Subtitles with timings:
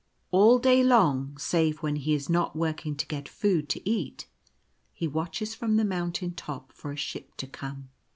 [0.31, 4.25] All day long, save when he is not working to get food to eat,
[4.91, 7.91] he watches from the moun tain top for a ship to come.